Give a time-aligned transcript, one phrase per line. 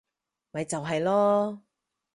[0.51, 1.59] 咪就係囉